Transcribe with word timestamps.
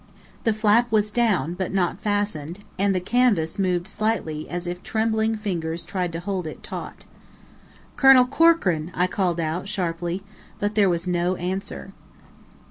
The 0.45 0.51
flap 0.51 0.91
was 0.91 1.11
down, 1.11 1.53
but 1.53 1.71
not 1.75 1.99
fastened, 1.99 2.57
and 2.79 2.95
the 2.95 2.99
canvas 2.99 3.59
moved 3.59 3.87
slightly 3.87 4.49
as 4.49 4.65
if 4.65 4.81
trembling 4.81 5.35
fingers 5.35 5.85
tried 5.85 6.11
to 6.13 6.19
hold 6.19 6.47
it 6.47 6.63
taut. 6.63 7.05
"Colonel 7.97 8.25
Corkran!" 8.25 8.89
I 8.95 9.05
called 9.05 9.39
out, 9.39 9.67
sharply. 9.69 10.23
But 10.59 10.73
there 10.73 10.89
was 10.89 11.05
no 11.05 11.35
answer. 11.35 11.93